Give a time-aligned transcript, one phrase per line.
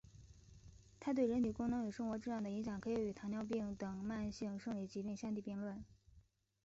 [0.99, 5.83] 它对人体功能与生活质量的影响可以与糖尿病等慢性生理疾病相提并论。